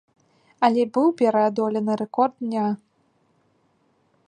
[0.67, 2.65] Але быў пераадолены рэкорд дня.